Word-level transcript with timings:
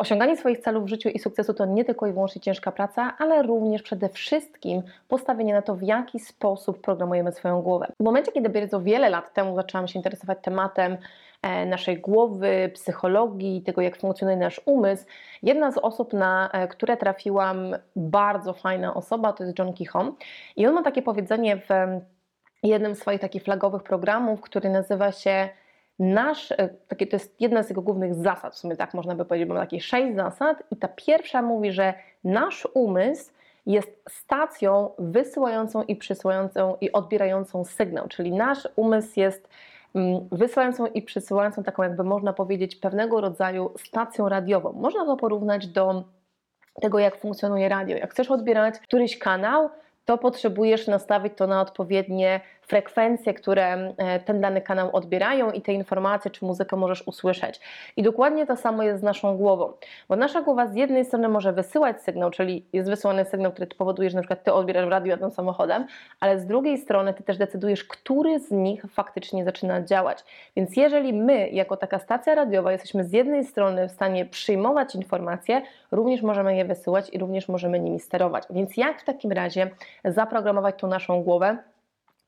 Osiąganie 0.00 0.36
swoich 0.36 0.58
celów 0.58 0.84
w 0.84 0.88
życiu 0.88 1.08
i 1.08 1.18
sukcesu 1.18 1.54
to 1.54 1.66
nie 1.66 1.84
tylko 1.84 2.06
i 2.06 2.12
wyłącznie 2.12 2.40
ciężka 2.40 2.72
praca, 2.72 3.14
ale 3.18 3.42
również 3.42 3.82
przede 3.82 4.08
wszystkim 4.08 4.82
postawienie 5.08 5.54
na 5.54 5.62
to, 5.62 5.74
w 5.74 5.82
jaki 5.82 6.18
sposób 6.18 6.80
programujemy 6.80 7.32
swoją 7.32 7.62
głowę. 7.62 7.86
W 8.00 8.04
momencie, 8.04 8.32
kiedy 8.32 8.48
bardzo 8.48 8.80
wiele 8.80 9.10
lat 9.10 9.34
temu 9.34 9.56
zaczęłam 9.56 9.88
się 9.88 9.98
interesować 9.98 10.38
tematem 10.42 10.96
e, 11.42 11.66
naszej 11.66 11.98
głowy, 11.98 12.70
psychologii, 12.74 13.62
tego 13.62 13.80
jak 13.80 13.98
funkcjonuje 13.98 14.36
nasz 14.36 14.60
umysł, 14.64 15.04
jedna 15.42 15.72
z 15.72 15.78
osób, 15.78 16.12
na 16.12 16.50
e, 16.52 16.68
które 16.68 16.96
trafiłam, 16.96 17.76
bardzo 17.96 18.52
fajna 18.52 18.94
osoba, 18.94 19.32
to 19.32 19.44
jest 19.44 19.58
John 19.58 19.72
Kichom. 19.72 20.16
I 20.56 20.66
on 20.66 20.74
ma 20.74 20.82
takie 20.82 21.02
powiedzenie 21.02 21.56
w 21.56 21.68
jednym 22.62 22.94
z 22.94 22.98
swoich 22.98 23.20
takich 23.20 23.42
flagowych 23.42 23.82
programów, 23.82 24.40
który 24.40 24.70
nazywa 24.70 25.12
się 25.12 25.48
nasz, 26.00 26.52
e, 26.52 26.68
takie 26.88 27.06
to 27.06 27.16
jest 27.16 27.40
jedna 27.40 27.62
z 27.62 27.68
jego 27.68 27.82
głównych 27.82 28.14
zasad, 28.14 28.54
w 28.54 28.58
sumie 28.58 28.76
tak 28.76 28.94
można 28.94 29.14
by 29.14 29.24
powiedzieć, 29.24 29.48
mamy 29.48 29.60
takie 29.60 29.80
sześć 29.80 30.16
zasad 30.16 30.62
i 30.70 30.76
ta 30.76 30.88
pierwsza 30.88 31.42
mówi, 31.42 31.72
że 31.72 31.94
nasz 32.24 32.68
umysł 32.74 33.32
jest 33.66 34.02
stacją 34.08 34.90
wysyłającą 34.98 35.82
i 35.82 35.96
przysyłającą 35.96 36.76
i 36.80 36.92
odbierającą 36.92 37.64
sygnał, 37.64 38.08
czyli 38.08 38.32
nasz 38.32 38.68
umysł 38.76 39.20
jest 39.20 39.48
mm, 39.94 40.28
wysyłającą 40.32 40.86
i 40.86 41.02
przysyłającą 41.02 41.62
taką 41.62 41.82
jakby 41.82 42.04
można 42.04 42.32
powiedzieć 42.32 42.76
pewnego 42.76 43.20
rodzaju 43.20 43.74
stacją 43.78 44.28
radiową. 44.28 44.72
Można 44.72 45.04
to 45.04 45.16
porównać 45.16 45.66
do 45.66 46.04
tego, 46.80 46.98
jak 46.98 47.16
funkcjonuje 47.16 47.68
radio. 47.68 47.96
Jak 47.96 48.10
chcesz 48.10 48.30
odbierać 48.30 48.78
któryś 48.78 49.18
kanał, 49.18 49.70
to 50.04 50.18
potrzebujesz 50.18 50.86
nastawić 50.86 51.32
to 51.36 51.46
na 51.46 51.60
odpowiednie 51.60 52.40
frekwencje, 52.70 53.34
które 53.34 53.94
e, 53.96 54.20
ten 54.20 54.40
dany 54.40 54.60
kanał 54.60 54.90
odbierają 54.92 55.50
i 55.50 55.60
te 55.60 55.72
informacje 55.72 56.30
czy 56.30 56.44
muzykę 56.44 56.76
możesz 56.76 57.02
usłyszeć. 57.06 57.60
I 57.96 58.02
dokładnie 58.02 58.46
to 58.46 58.56
samo 58.56 58.82
jest 58.82 59.00
z 59.00 59.02
naszą 59.02 59.36
głową, 59.36 59.72
bo 60.08 60.16
nasza 60.16 60.42
głowa 60.42 60.66
z 60.66 60.74
jednej 60.74 61.04
strony 61.04 61.28
może 61.28 61.52
wysyłać 61.52 62.02
sygnał, 62.02 62.30
czyli 62.30 62.66
jest 62.72 62.90
wysyłany 62.90 63.24
sygnał, 63.24 63.52
który 63.52 63.66
powoduje, 63.66 64.10
że 64.10 64.16
na 64.16 64.22
przykład 64.22 64.44
ty 64.44 64.52
odbierasz 64.52 64.90
radio 64.90 65.10
jadąc 65.10 65.34
samochodem, 65.34 65.86
ale 66.20 66.38
z 66.38 66.46
drugiej 66.46 66.78
strony 66.78 67.14
ty 67.14 67.22
też 67.22 67.38
decydujesz, 67.38 67.84
który 67.84 68.38
z 68.38 68.50
nich 68.50 68.84
faktycznie 68.90 69.44
zaczyna 69.44 69.82
działać. 69.82 70.24
Więc 70.56 70.76
jeżeli 70.76 71.12
my, 71.12 71.48
jako 71.48 71.76
taka 71.76 71.98
stacja 71.98 72.34
radiowa, 72.34 72.72
jesteśmy 72.72 73.04
z 73.04 73.12
jednej 73.12 73.44
strony 73.44 73.88
w 73.88 73.90
stanie 73.90 74.26
przyjmować 74.26 74.94
informacje, 74.94 75.62
również 75.90 76.22
możemy 76.22 76.56
je 76.56 76.64
wysyłać 76.64 77.10
i 77.12 77.18
również 77.18 77.48
możemy 77.48 77.80
nimi 77.80 78.00
sterować. 78.00 78.44
Więc 78.50 78.76
jak 78.76 79.00
w 79.00 79.04
takim 79.04 79.32
razie 79.32 79.70
zaprogramować 80.04 80.74
tą 80.78 80.86
naszą 80.88 81.22
głowę, 81.22 81.58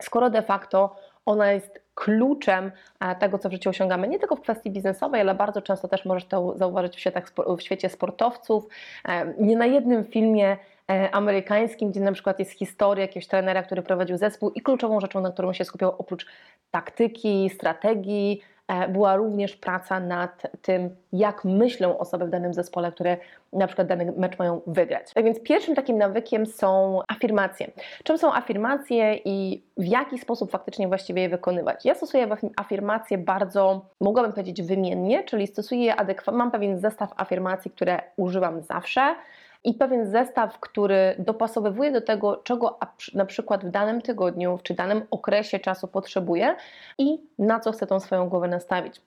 skoro 0.02 0.30
de 0.30 0.42
facto 0.42 0.96
ona 1.26 1.52
jest 1.52 1.82
kluczem 1.94 2.72
e, 3.00 3.14
tego, 3.14 3.38
co 3.38 3.48
w 3.48 3.52
życiu 3.52 3.70
osiągamy, 3.70 4.08
nie 4.08 4.18
tylko 4.18 4.36
w 4.36 4.40
kwestii 4.40 4.70
biznesowej, 4.70 5.20
ale 5.20 5.34
bardzo 5.34 5.62
często 5.62 5.88
też 5.88 6.04
możesz 6.04 6.24
to 6.24 6.58
zauważyć 6.58 7.08
w, 7.56 7.62
świecie 7.62 7.88
sportowców. 7.88 8.68
E, 9.08 9.34
nie 9.38 9.56
na 9.56 9.66
jednym 9.66 10.04
filmie 10.04 10.56
e, 10.90 11.10
amerykańskim, 11.14 11.90
gdzie 11.90 12.00
na 12.00 12.12
przykład 12.12 12.38
jest 12.38 12.50
historia 12.50 13.02
jakiegoś 13.02 13.26
trenera, 13.26 13.62
który 13.62 13.82
prowadził 13.82 14.16
zespół 14.16 14.50
i 14.50 14.60
kluczową 14.60 15.00
rzeczą, 15.00 15.20
na 15.20 15.30
którą 15.32 15.52
się 15.52 15.64
skupiał 15.64 15.94
oprócz 15.98 16.26
taktyki, 16.70 17.50
strategii, 17.54 18.42
była 18.88 19.16
również 19.16 19.56
praca 19.56 20.00
nad 20.00 20.42
tym, 20.62 20.96
jak 21.12 21.44
myślą 21.44 21.98
osoby 21.98 22.26
w 22.26 22.30
danym 22.30 22.54
zespole, 22.54 22.92
które 22.92 23.16
na 23.52 23.66
przykład 23.66 23.88
dany 23.88 24.12
mecz 24.16 24.38
mają 24.38 24.60
wygrać. 24.66 25.14
Tak 25.14 25.24
więc 25.24 25.42
pierwszym 25.42 25.74
takim 25.74 25.98
nawykiem 25.98 26.46
są 26.46 27.00
afirmacje. 27.08 27.70
Czym 28.04 28.18
są 28.18 28.34
afirmacje 28.34 29.14
i 29.24 29.62
w 29.76 29.84
jaki 29.84 30.18
sposób 30.18 30.50
faktycznie 30.50 30.88
właściwie 30.88 31.22
je 31.22 31.28
wykonywać? 31.28 31.84
Ja 31.84 31.94
stosuję 31.94 32.28
afirmacje 32.56 33.18
bardzo, 33.18 33.86
mogłabym 34.00 34.32
powiedzieć, 34.32 34.62
wymiennie, 34.62 35.24
czyli 35.24 35.46
stosuję 35.46 35.96
adekwatnie. 35.96 36.38
Mam 36.38 36.50
pewien 36.50 36.78
zestaw 36.78 37.10
afirmacji, 37.16 37.70
które 37.70 38.02
używam 38.16 38.62
zawsze 38.62 39.14
i 39.64 39.74
pewien 39.74 40.10
zestaw, 40.10 40.60
który 40.60 41.14
dopasowywuje 41.18 41.92
do 41.92 42.00
tego, 42.00 42.36
czego 42.36 42.78
na 43.14 43.24
przykład 43.24 43.64
w 43.64 43.70
danym 43.70 44.02
tygodniu 44.02 44.58
czy 44.62 44.74
danym 44.74 45.06
okresie 45.10 45.58
czasu 45.58 45.88
potrzebuję 45.88 46.56
i 46.98 47.18
na 47.38 47.60
co 47.60 47.72
chcę 47.72 47.86
tą 47.86 48.00
swoją 48.00 48.28
głowę 48.28 48.48
nastawić. 48.48 49.00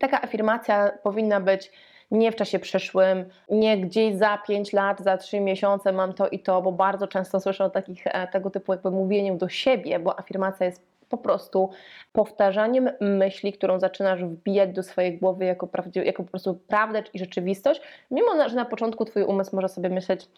Taka 0.00 0.22
afirmacja 0.22 0.90
powinna 1.02 1.40
być 1.40 1.72
nie 2.10 2.32
w 2.32 2.36
czasie 2.36 2.58
przyszłym, 2.58 3.24
nie 3.50 3.78
gdzieś 3.78 4.14
za 4.14 4.38
5 4.38 4.72
lat, 4.72 5.00
za 5.00 5.16
3 5.16 5.40
miesiące 5.40 5.92
mam 5.92 6.12
to 6.12 6.28
i 6.28 6.38
to, 6.38 6.62
bo 6.62 6.72
bardzo 6.72 7.08
często 7.08 7.40
słyszę 7.40 7.64
o 7.64 7.70
takich, 7.70 8.06
e, 8.06 8.28
tego 8.28 8.50
typu 8.50 8.72
jakby 8.72 8.90
mówieniu 8.90 9.36
do 9.36 9.48
siebie, 9.48 9.98
bo 9.98 10.18
afirmacja 10.18 10.66
jest 10.66 10.82
po 11.08 11.18
prostu 11.18 11.70
powtarzaniem 12.12 12.90
myśli, 13.00 13.52
którą 13.52 13.80
zaczynasz 13.80 14.24
wbijać 14.24 14.72
do 14.72 14.82
swojej 14.82 15.18
głowy 15.18 15.44
jako, 15.44 15.66
prawdziw- 15.66 16.04
jako 16.04 16.22
po 16.22 16.30
prostu 16.30 16.54
prawdę 16.54 17.02
i 17.14 17.18
rzeczywistość, 17.18 17.80
mimo 18.10 18.48
że 18.48 18.56
na 18.56 18.64
początku 18.64 19.04
Twój 19.04 19.22
umysł 19.22 19.56
może 19.56 19.68
sobie 19.68 19.88
myśleć, 19.88 20.28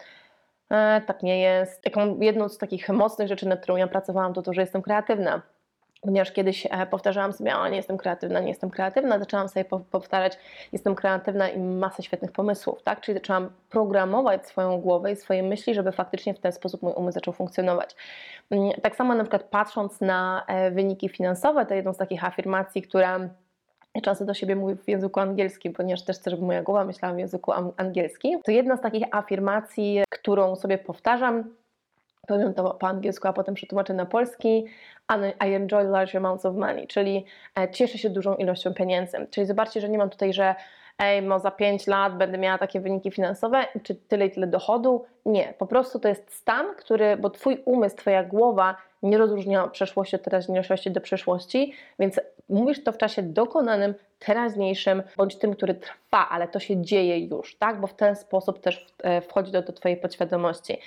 e, 0.70 1.00
tak 1.06 1.22
nie 1.22 1.40
jest. 1.40 1.82
Jedną 2.20 2.48
z 2.48 2.58
takich 2.58 2.88
mocnych 2.88 3.28
rzeczy, 3.28 3.48
nad 3.48 3.60
którą 3.60 3.76
ja 3.76 3.88
pracowałam, 3.88 4.34
to 4.34 4.42
to, 4.42 4.52
że 4.52 4.60
jestem 4.60 4.82
kreatywna 4.82 5.42
ponieważ 6.00 6.32
kiedyś 6.32 6.66
e, 6.70 6.86
powtarzałam 6.86 7.32
sobie, 7.32 7.56
o 7.56 7.68
nie 7.68 7.76
jestem 7.76 7.98
kreatywna, 7.98 8.40
nie 8.40 8.48
jestem 8.48 8.70
kreatywna, 8.70 9.18
zaczęłam 9.18 9.48
sobie 9.48 9.64
powtarzać, 9.90 10.38
jestem 10.72 10.94
kreatywna 10.94 11.48
i 11.48 11.58
masę 11.58 12.02
świetnych 12.02 12.32
pomysłów, 12.32 12.82
tak? 12.82 13.00
Czyli 13.00 13.18
zaczęłam 13.18 13.50
programować 13.70 14.46
swoją 14.46 14.80
głowę 14.80 15.12
i 15.12 15.16
swoje 15.16 15.42
myśli, 15.42 15.74
żeby 15.74 15.92
faktycznie 15.92 16.34
w 16.34 16.40
ten 16.40 16.52
sposób 16.52 16.82
mój 16.82 16.92
umysł 16.92 17.14
zaczął 17.14 17.34
funkcjonować. 17.34 17.96
Mm, 18.50 18.72
tak 18.82 18.96
samo 18.96 19.14
na 19.14 19.24
przykład 19.24 19.42
patrząc 19.42 20.00
na 20.00 20.44
e, 20.46 20.70
wyniki 20.70 21.08
finansowe, 21.08 21.66
to 21.66 21.74
jedną 21.74 21.92
z 21.92 21.96
takich 21.96 22.24
afirmacji, 22.24 22.82
która 22.82 23.20
często 24.02 24.24
do 24.24 24.34
siebie 24.34 24.56
mówię 24.56 24.76
w 24.76 24.88
języku 24.88 25.20
angielskim, 25.20 25.72
ponieważ 25.72 26.04
też 26.04 26.18
chcę, 26.18 26.30
żeby 26.30 26.42
moja 26.42 26.62
głowa 26.62 26.84
myślała 26.84 27.14
w 27.14 27.18
języku 27.18 27.52
angielskim. 27.76 28.42
To 28.42 28.50
jedna 28.50 28.76
z 28.76 28.80
takich 28.80 29.04
afirmacji, 29.10 30.02
którą 30.10 30.56
sobie 30.56 30.78
powtarzam, 30.78 31.44
powiem 32.30 32.54
to 32.54 32.74
po 32.74 32.86
angielsku, 32.88 33.28
a 33.28 33.32
potem 33.32 33.54
przetłumaczę 33.54 33.94
na 33.94 34.06
polski. 34.06 34.66
I 35.48 35.54
enjoy 35.54 35.84
large 35.84 36.18
amounts 36.18 36.46
of 36.46 36.56
money, 36.56 36.86
czyli 36.86 37.24
e, 37.58 37.70
cieszę 37.70 37.98
się 37.98 38.10
dużą 38.10 38.34
ilością 38.34 38.74
pieniędzy. 38.74 39.26
Czyli 39.30 39.46
zobaczcie, 39.46 39.80
że 39.80 39.88
nie 39.88 39.98
mam 39.98 40.10
tutaj, 40.10 40.32
że 40.32 40.54
ej, 40.98 41.22
mo 41.22 41.38
za 41.38 41.50
5 41.50 41.86
lat 41.86 42.16
będę 42.16 42.38
miała 42.38 42.58
takie 42.58 42.80
wyniki 42.80 43.10
finansowe, 43.10 43.64
czy 43.82 43.94
tyle 43.94 44.26
i 44.26 44.30
tyle 44.30 44.46
dochodu. 44.46 45.04
Nie, 45.26 45.54
po 45.58 45.66
prostu 45.66 45.98
to 45.98 46.08
jest 46.08 46.34
stan, 46.34 46.66
który, 46.76 47.16
bo 47.16 47.30
Twój 47.30 47.62
umysł, 47.64 47.96
Twoja 47.96 48.24
głowa 48.24 48.76
nie 49.02 49.18
rozróżnia 49.18 49.68
przeszłości 49.68 50.16
od 50.16 50.22
teraźniejszości 50.22 50.90
do 50.90 51.00
przyszłości, 51.00 51.72
więc 51.98 52.20
mówisz 52.48 52.84
to 52.84 52.92
w 52.92 52.98
czasie 52.98 53.22
dokonanym, 53.22 53.94
teraźniejszym, 54.18 55.02
bądź 55.16 55.36
tym, 55.36 55.54
który 55.54 55.74
trwa, 55.74 56.28
ale 56.28 56.48
to 56.48 56.60
się 56.60 56.82
dzieje 56.82 57.18
już, 57.18 57.56
tak? 57.56 57.80
Bo 57.80 57.86
w 57.86 57.94
ten 57.94 58.16
sposób 58.16 58.60
też 58.60 58.86
e, 59.02 59.20
wchodzi 59.20 59.52
do 59.52 59.62
Twojej 59.62 59.96
podświadomości. 59.96 60.78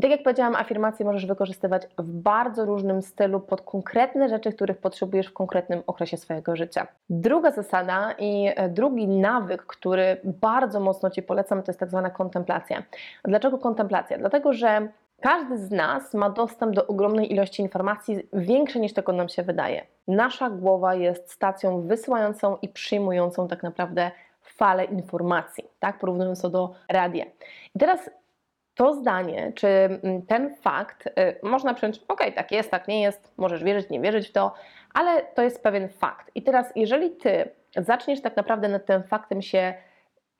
I 0.00 0.02
tak 0.02 0.10
jak 0.10 0.22
powiedziałam, 0.22 0.56
afirmacje 0.56 1.06
możesz 1.06 1.26
wykorzystywać 1.26 1.82
w 1.98 2.02
bardzo 2.02 2.64
różnym 2.64 3.02
stylu 3.02 3.40
pod 3.40 3.62
konkretne 3.62 4.28
rzeczy, 4.28 4.52
których 4.52 4.78
potrzebujesz 4.78 5.26
w 5.26 5.32
konkretnym 5.32 5.82
okresie 5.86 6.16
swojego 6.16 6.56
życia. 6.56 6.86
Druga 7.10 7.50
zasada 7.50 8.14
i 8.18 8.52
e, 8.56 8.68
drugi 8.68 9.08
nawyk, 9.08 9.66
który 9.66 10.16
bardzo 10.24 10.80
mocno 10.80 11.10
Ci 11.10 11.22
polecam, 11.22 11.62
to 11.62 11.70
jest 11.70 11.80
tak 11.80 11.88
zwana 11.88 12.10
kontemplacja. 12.10 12.82
Dlaczego 13.24 13.58
kontemplacja? 13.58 14.18
Dlatego, 14.18 14.52
że 14.52 14.88
każdy 15.20 15.58
z 15.58 15.70
nas 15.70 16.14
ma 16.14 16.30
dostęp 16.30 16.74
do 16.74 16.86
ogromnej 16.86 17.32
ilości 17.32 17.62
informacji, 17.62 18.28
większej 18.32 18.80
niż 18.80 18.92
tego 18.92 19.12
nam 19.12 19.28
się 19.28 19.42
wydaje. 19.42 19.86
Nasza 20.08 20.50
głowa 20.50 20.94
jest 20.94 21.32
stacją 21.32 21.82
wysyłającą 21.82 22.56
i 22.62 22.68
przyjmującą 22.68 23.48
tak 23.48 23.62
naprawdę 23.62 24.10
falę 24.42 24.84
informacji, 24.84 25.64
tak? 25.78 25.98
Porównując 25.98 26.42
to 26.42 26.50
do 26.50 26.74
radia. 26.88 27.24
I 27.74 27.78
teraz 27.78 28.10
to 28.74 28.94
zdanie, 28.94 29.52
czy 29.54 29.68
mm, 29.68 30.22
ten 30.26 30.56
fakt, 30.56 31.06
y, 31.06 31.10
można 31.42 31.74
przyjąć, 31.74 32.00
ok, 32.08 32.20
tak 32.34 32.52
jest, 32.52 32.70
tak 32.70 32.88
nie 32.88 33.02
jest, 33.02 33.32
możesz 33.36 33.64
wierzyć, 33.64 33.90
nie 33.90 34.00
wierzyć 34.00 34.28
w 34.28 34.32
to, 34.32 34.54
ale 34.94 35.22
to 35.22 35.42
jest 35.42 35.62
pewien 35.62 35.88
fakt. 35.88 36.30
I 36.34 36.42
teraz, 36.42 36.72
jeżeli 36.76 37.10
ty 37.10 37.48
zaczniesz 37.76 38.20
tak 38.20 38.36
naprawdę 38.36 38.68
nad 38.68 38.86
tym 38.86 39.02
faktem 39.02 39.42
się 39.42 39.74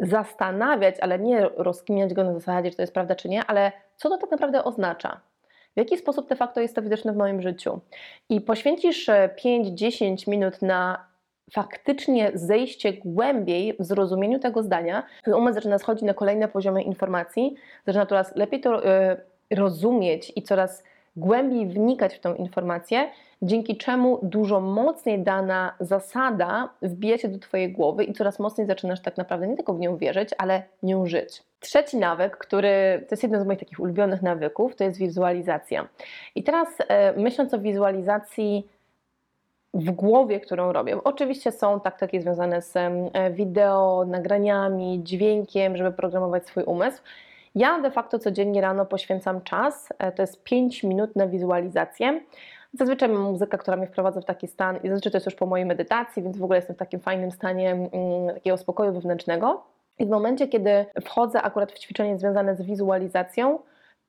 zastanawiać, 0.00 0.94
ale 1.00 1.18
nie 1.18 1.48
rozkminiać 1.56 2.14
go 2.14 2.24
na 2.24 2.34
zasadzie, 2.34 2.70
czy 2.70 2.76
to 2.76 2.82
jest 2.82 2.94
prawda, 2.94 3.14
czy 3.14 3.28
nie, 3.28 3.44
ale 3.44 3.72
co 3.96 4.08
to 4.08 4.18
tak 4.18 4.30
naprawdę 4.30 4.64
oznacza? 4.64 5.20
W 5.74 5.78
jaki 5.78 5.98
sposób 5.98 6.28
de 6.28 6.36
facto 6.36 6.60
jest 6.60 6.74
to 6.74 6.82
widoczne 6.82 7.12
w 7.12 7.16
moim 7.16 7.42
życiu? 7.42 7.80
I 8.28 8.40
poświęcisz 8.40 9.08
5-10 9.44 10.28
y, 10.28 10.30
minut 10.30 10.62
na 10.62 11.09
faktycznie 11.54 12.30
zejście 12.34 12.92
głębiej 12.92 13.76
w 13.78 13.84
zrozumieniu 13.84 14.38
tego 14.38 14.62
zdania, 14.62 15.02
ten 15.24 15.34
umysł 15.34 15.54
zaczyna 15.54 15.78
schodzić 15.78 16.02
na 16.02 16.14
kolejne 16.14 16.48
poziomy 16.48 16.82
informacji, 16.82 17.54
zaczyna 17.86 18.06
coraz 18.06 18.36
lepiej 18.36 18.60
to 18.60 18.84
y, 18.84 19.16
rozumieć 19.50 20.32
i 20.36 20.42
coraz 20.42 20.82
głębiej 21.16 21.66
wnikać 21.66 22.14
w 22.14 22.20
tą 22.20 22.34
informację, 22.34 23.10
dzięki 23.42 23.76
czemu 23.76 24.18
dużo 24.22 24.60
mocniej 24.60 25.18
dana 25.18 25.74
zasada 25.80 26.68
wbija 26.82 27.18
się 27.18 27.28
do 27.28 27.38
Twojej 27.38 27.72
głowy 27.72 28.04
i 28.04 28.12
coraz 28.12 28.38
mocniej 28.38 28.66
zaczynasz 28.66 29.00
tak 29.00 29.16
naprawdę 29.16 29.48
nie 29.48 29.56
tylko 29.56 29.74
w 29.74 29.80
nią 29.80 29.96
wierzyć, 29.96 30.30
ale 30.38 30.62
nią 30.82 31.06
żyć. 31.06 31.42
Trzeci 31.60 31.96
nawyk, 31.96 32.36
który 32.36 33.04
to 33.08 33.12
jest 33.12 33.22
jeden 33.22 33.40
z 33.40 33.46
moich 33.46 33.58
takich 33.58 33.80
ulubionych 33.80 34.22
nawyków, 34.22 34.76
to 34.76 34.84
jest 34.84 34.98
wizualizacja. 34.98 35.88
I 36.34 36.42
teraz 36.42 36.68
e, 36.88 37.12
myśląc 37.12 37.54
o 37.54 37.58
wizualizacji, 37.58 38.68
w 39.74 39.90
głowie, 39.90 40.40
którą 40.40 40.72
robię. 40.72 41.04
Oczywiście 41.04 41.52
są 41.52 41.80
taktyki 41.80 42.20
związane 42.20 42.62
z 42.62 42.76
e, 42.76 43.30
wideo, 43.30 44.04
nagraniami, 44.08 45.00
dźwiękiem, 45.02 45.76
żeby 45.76 45.92
programować 45.92 46.46
swój 46.46 46.64
umysł. 46.64 47.02
Ja 47.54 47.80
de 47.80 47.90
facto 47.90 48.18
codziennie 48.18 48.60
rano 48.60 48.86
poświęcam 48.86 49.40
czas, 49.40 49.88
e, 49.98 50.12
to 50.12 50.22
jest 50.22 50.44
5 50.44 50.82
minut 50.82 51.16
na 51.16 51.26
wizualizację. 51.26 52.20
Zazwyczaj 52.72 53.08
mam 53.08 53.22
muzykę, 53.22 53.58
która 53.58 53.76
mnie 53.76 53.86
wprowadza 53.86 54.20
w 54.20 54.24
taki 54.24 54.46
stan 54.46 54.76
i 54.76 54.88
zazwyczaj 54.88 55.12
to 55.12 55.16
jest 55.16 55.26
już 55.26 55.34
po 55.34 55.46
mojej 55.46 55.66
medytacji, 55.66 56.22
więc 56.22 56.38
w 56.38 56.44
ogóle 56.44 56.58
jestem 56.58 56.76
w 56.76 56.78
takim 56.78 57.00
fajnym 57.00 57.30
stanie 57.30 57.70
mm, 57.70 57.88
takiego 58.34 58.56
spokoju 58.56 58.92
wewnętrznego. 58.92 59.62
I 59.98 60.06
w 60.06 60.08
momencie, 60.08 60.48
kiedy 60.48 60.86
wchodzę 61.04 61.42
akurat 61.42 61.72
w 61.72 61.78
ćwiczenie 61.78 62.18
związane 62.18 62.56
z 62.56 62.62
wizualizacją, 62.62 63.58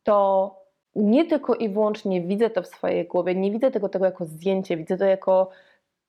to 0.04 0.56
nie 0.96 1.26
tylko 1.26 1.56
i 1.56 1.70
wyłącznie 1.70 2.22
widzę 2.22 2.50
to 2.50 2.62
w 2.62 2.68
swojej 2.68 3.08
głowie, 3.08 3.36
nie 3.36 3.52
widzę 3.52 3.72
tego, 3.72 3.90
tego 3.90 4.06
jako 4.06 4.26
zdjęcie, 4.26 4.78
widzę 4.78 4.98
to 4.98 5.06
jako 5.06 5.50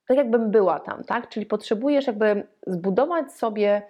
tak 0.09 0.17
jakbym 0.17 0.51
była 0.51 0.81
tam, 0.81 1.05
tak? 1.05 1.29
Czyli 1.29 1.47
potrzebujesz 1.47 2.07
jakby 2.07 2.47
zbudować 2.67 3.33
sobie 3.33 3.83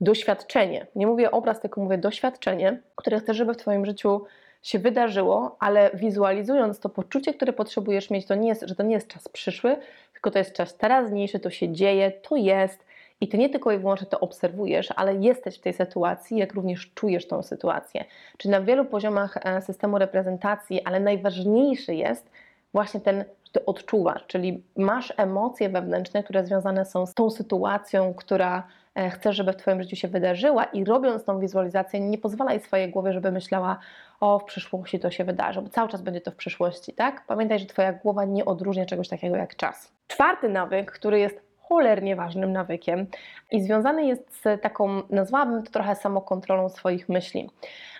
doświadczenie. 0.00 0.86
Nie 0.96 1.06
mówię 1.06 1.30
obraz, 1.30 1.60
tylko 1.60 1.80
mówię 1.80 1.98
doświadczenie, 1.98 2.82
które 2.96 3.20
chcesz, 3.20 3.36
żeby 3.36 3.54
w 3.54 3.56
Twoim 3.56 3.86
życiu 3.86 4.24
się 4.62 4.78
wydarzyło, 4.78 5.56
ale 5.60 5.90
wizualizując 5.94 6.80
to 6.80 6.88
poczucie, 6.88 7.34
które 7.34 7.52
potrzebujesz 7.52 8.10
mieć, 8.10 8.26
to 8.26 8.34
nie 8.34 8.48
jest, 8.48 8.62
że 8.66 8.74
to 8.74 8.82
nie 8.82 8.94
jest 8.94 9.08
czas 9.08 9.28
przyszły, 9.28 9.76
tylko 10.12 10.30
to 10.30 10.38
jest 10.38 10.52
czas 10.52 10.76
teraźniejszy, 10.76 11.40
to 11.40 11.50
się 11.50 11.72
dzieje, 11.72 12.10
to 12.10 12.36
jest 12.36 12.84
i 13.20 13.28
ty 13.28 13.38
nie 13.38 13.48
tylko 13.48 13.72
i 13.72 13.78
wyłącznie 13.78 14.06
to 14.06 14.20
obserwujesz, 14.20 14.88
ale 14.96 15.14
jesteś 15.14 15.58
w 15.58 15.60
tej 15.60 15.72
sytuacji, 15.72 16.38
jak 16.38 16.54
również 16.54 16.90
czujesz 16.94 17.26
tą 17.28 17.42
sytuację. 17.42 18.04
Czyli 18.38 18.52
na 18.52 18.60
wielu 18.60 18.84
poziomach 18.84 19.36
e, 19.36 19.62
systemu 19.62 19.98
reprezentacji, 19.98 20.84
ale 20.84 21.00
najważniejszy 21.00 21.94
jest 21.94 22.30
właśnie 22.72 23.00
ten, 23.00 23.24
że 23.44 23.52
ty 23.52 23.66
odczuwasz, 23.66 24.26
czyli 24.26 24.62
masz 24.76 25.12
emocje 25.16 25.68
wewnętrzne, 25.68 26.22
które 26.22 26.44
związane 26.44 26.84
są 26.84 27.06
z 27.06 27.14
tą 27.14 27.30
sytuacją, 27.30 28.14
która 28.14 28.66
e, 28.94 29.10
chcesz, 29.10 29.36
żeby 29.36 29.52
w 29.52 29.56
Twoim 29.56 29.82
życiu 29.82 29.96
się 29.96 30.08
wydarzyła 30.08 30.64
i 30.64 30.84
robiąc 30.84 31.24
tą 31.24 31.40
wizualizację, 31.40 32.00
nie 32.00 32.18
pozwalaj 32.18 32.60
swojej 32.60 32.90
głowie, 32.90 33.12
żeby 33.12 33.32
myślała, 33.32 33.78
o 34.20 34.38
w 34.38 34.44
przyszłości 34.44 35.00
to 35.00 35.10
się 35.10 35.24
wydarzy, 35.24 35.62
bo 35.62 35.68
cały 35.68 35.88
czas 35.88 36.02
będzie 36.02 36.20
to 36.20 36.30
w 36.30 36.36
przyszłości, 36.36 36.92
tak? 36.92 37.26
Pamiętaj, 37.26 37.58
że 37.58 37.66
Twoja 37.66 37.92
głowa 37.92 38.24
nie 38.24 38.44
odróżnia 38.44 38.86
czegoś 38.86 39.08
takiego 39.08 39.36
jak 39.36 39.56
czas. 39.56 39.92
Czwarty 40.08 40.48
nawyk, 40.48 40.92
który 40.92 41.18
jest 41.18 41.49
cholernie 41.70 42.16
ważnym 42.16 42.52
nawykiem 42.52 43.06
i 43.50 43.60
związany 43.60 44.06
jest 44.06 44.42
z 44.42 44.62
taką, 44.62 45.02
nazwałabym 45.10 45.62
to 45.62 45.70
trochę 45.70 45.96
samokontrolą 45.96 46.68
swoich 46.68 47.08
myśli. 47.08 47.50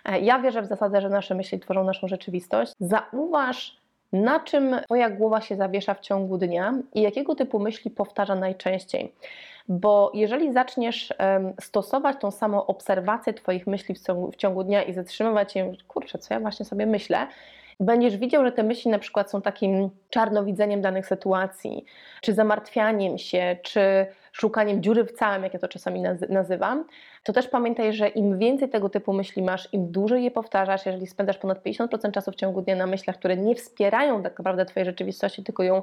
E, 0.04 0.20
ja 0.20 0.38
wierzę 0.38 0.62
w 0.62 0.66
zasadę, 0.66 1.00
że 1.00 1.08
nasze 1.08 1.34
myśli 1.34 1.60
tworzą 1.60 1.84
naszą 1.84 2.08
rzeczywistość. 2.08 2.72
Zauważ, 2.80 3.80
na 4.12 4.40
czym 4.40 4.76
Twoja 4.84 5.10
głowa 5.10 5.40
się 5.40 5.56
zawiesza 5.56 5.94
w 5.94 6.00
ciągu 6.00 6.38
dnia 6.38 6.74
i 6.94 7.02
jakiego 7.02 7.34
typu 7.34 7.58
myśli 7.58 7.90
powtarza 7.90 8.34
najczęściej. 8.34 9.12
Bo 9.68 10.10
jeżeli 10.14 10.52
zaczniesz 10.52 11.14
stosować 11.60 12.16
tą 12.20 12.30
samą 12.30 12.66
obserwację 12.66 13.34
Twoich 13.34 13.66
myśli 13.66 13.94
w 13.94 14.00
ciągu, 14.06 14.30
w 14.30 14.36
ciągu 14.36 14.64
dnia 14.64 14.82
i 14.82 14.92
zatrzymywać 14.92 15.56
je, 15.56 15.72
kurczę, 15.88 16.18
co 16.18 16.34
ja 16.34 16.40
właśnie 16.40 16.66
sobie 16.66 16.86
myślę, 16.86 17.26
będziesz 17.80 18.16
widział, 18.16 18.44
że 18.44 18.52
te 18.52 18.62
myśli 18.62 18.90
na 18.90 18.98
przykład 18.98 19.30
są 19.30 19.42
takim 19.42 19.90
czarnowidzeniem 20.10 20.82
danych 20.82 21.06
sytuacji, 21.06 21.84
czy 22.20 22.34
zamartwianiem 22.34 23.18
się, 23.18 23.56
czy 23.62 24.06
szukaniem 24.32 24.82
dziury 24.82 25.04
w 25.04 25.12
całym, 25.12 25.42
jak 25.42 25.54
ja 25.54 25.60
to 25.60 25.68
czasami 25.68 26.02
nazywam, 26.28 26.84
to 27.24 27.32
też 27.32 27.48
pamiętaj, 27.48 27.92
że 27.92 28.08
im 28.08 28.38
więcej 28.38 28.68
tego 28.68 28.88
typu 28.88 29.12
myśli 29.12 29.42
masz, 29.42 29.68
im 29.72 29.92
dłużej 29.92 30.24
je 30.24 30.30
powtarzasz, 30.30 30.86
jeżeli 30.86 31.06
spędzasz 31.06 31.38
ponad 31.38 31.62
50% 31.64 32.10
czasu 32.10 32.32
w 32.32 32.34
ciągu 32.34 32.62
dnia 32.62 32.76
na 32.76 32.86
myślach, 32.86 33.16
które 33.16 33.36
nie 33.36 33.54
wspierają 33.54 34.22
tak 34.22 34.38
naprawdę 34.38 34.64
Twojej 34.64 34.84
rzeczywistości, 34.84 35.44
tylko 35.44 35.62
ją, 35.62 35.82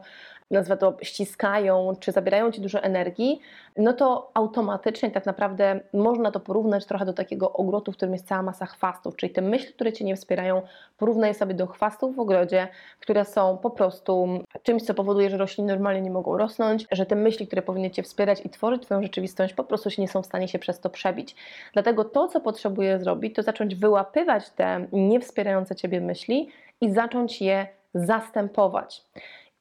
nazwę 0.52 0.78
to, 0.78 0.98
ściskają, 1.02 1.94
czy 2.00 2.12
zabierają 2.12 2.52
Ci 2.52 2.62
dużo 2.62 2.84
energii, 2.84 3.40
no 3.78 3.94
to 3.94 4.32
automatycznie 4.34 5.12
tak 5.12 5.26
naprawdę 5.26 5.80
można 5.94 6.32
to 6.32 6.40
porównać 6.40 6.86
trochę 6.86 7.06
do 7.06 7.14
takiego 7.14 7.54
ogrodu, 7.54 7.92
w 7.92 7.96
którym 7.96 8.14
jest 8.14 8.28
cała 8.28 8.42
masa 8.42 8.66
chwastów, 8.66 9.16
czyli 9.16 9.34
te 9.34 9.42
myśli, 9.42 9.74
które 9.74 9.94
Cię 9.94 10.06
nie 10.06 10.16
wspierają, 10.16 10.62
porównaj 10.98 11.34
sobie 11.34 11.54
do 11.54 11.68
chwastów 11.68 12.16
w 12.16 12.20
ogrodzie, 12.20 12.68
które 13.00 13.26
są 13.26 13.58
po 13.58 13.70
prostu 13.70 14.28
czymś, 14.64 14.84
co 14.84 14.94
powoduje, 14.94 15.30
że 15.30 15.38
rośliny 15.38 15.74
normalnie 15.74 16.02
nie 16.02 16.12
mogą 16.12 16.38
rosnąć, 16.38 16.86
że 16.92 17.06
te 17.06 17.16
myśli, 17.16 17.48
które 17.48 17.62
powinny 17.62 17.92
Cię 17.92 18.04
wspierać 18.04 18.37
i 18.46 18.50
tworzyć 18.50 18.84
Twoją 18.84 19.04
rzeczywistość, 19.04 19.54
po 19.54 19.64
prostu 19.64 19.90
nie 19.98 20.08
są 20.08 20.22
w 20.22 20.26
stanie 20.26 20.48
się 20.48 20.60
przez 20.60 20.80
to 20.80 20.90
przebić. 20.90 21.36
Dlatego 21.74 22.06
to, 22.06 22.28
co 22.28 22.42
potrzebuję 22.42 23.00
zrobić, 23.00 23.36
to 23.36 23.44
zacząć 23.44 23.76
wyłapywać 23.76 24.50
te 24.50 24.88
niewspierające 24.92 25.76
Ciebie 25.76 26.02
myśli 26.02 26.50
i 26.82 26.92
zacząć 26.92 27.42
je 27.42 27.68
zastępować. 27.94 29.04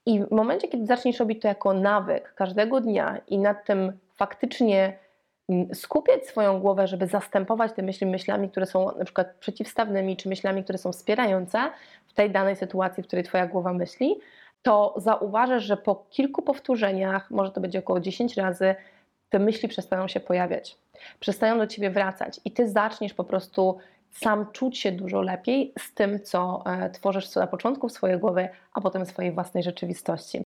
I 0.05 0.23
w 0.23 0.31
momencie, 0.31 0.67
kiedy 0.67 0.85
zaczniesz 0.85 1.19
robić 1.19 1.41
to 1.41 1.47
jako 1.47 1.73
nawyk 1.73 2.33
każdego 2.33 2.81
dnia 2.81 3.21
i 3.27 3.37
nad 3.37 3.65
tym 3.65 3.99
faktycznie 4.15 4.97
mm, 5.49 5.75
skupiać 5.75 6.27
swoją 6.27 6.59
głowę, 6.59 6.87
żeby 6.87 7.07
zastępować 7.07 7.71
te 7.73 7.81
myśli 7.83 8.07
myślami, 8.07 8.49
które 8.49 8.65
są 8.65 8.97
na 8.97 9.05
przykład 9.05 9.35
przeciwstawnymi, 9.39 10.17
czy 10.17 10.29
myślami, 10.29 10.63
które 10.63 10.77
są 10.77 10.91
wspierające 10.91 11.59
w 12.07 12.13
tej 12.13 12.31
danej 12.31 12.55
sytuacji, 12.55 13.03
w 13.03 13.07
której 13.07 13.25
Twoja 13.25 13.47
głowa 13.47 13.73
myśli, 13.73 14.15
to 14.67 14.93
zauważysz, 14.97 15.63
że 15.63 15.77
po 15.77 16.05
kilku 16.09 16.41
powtórzeniach, 16.41 17.31
może 17.31 17.51
to 17.51 17.61
będzie 17.61 17.79
około 17.79 17.99
10 17.99 18.37
razy, 18.37 18.75
te 19.29 19.39
myśli 19.39 19.69
przestają 19.69 20.07
się 20.07 20.19
pojawiać, 20.19 20.77
przestają 21.19 21.57
do 21.57 21.67
ciebie 21.67 21.89
wracać 21.89 22.39
i 22.45 22.51
ty 22.51 22.69
zaczniesz 22.69 23.13
po 23.13 23.23
prostu 23.23 23.77
sam 24.11 24.45
czuć 24.51 24.77
się 24.77 24.91
dużo 24.91 25.21
lepiej 25.21 25.73
z 25.79 25.93
tym, 25.93 26.19
co 26.19 26.63
e, 26.65 26.89
tworzysz 26.89 27.35
na 27.35 27.47
początku 27.47 27.89
w 27.89 27.91
swojej 27.91 28.19
głowie, 28.19 28.49
a 28.73 28.81
potem 28.81 29.05
w 29.05 29.09
swojej 29.09 29.31
własnej 29.31 29.63
rzeczywistości. 29.63 30.41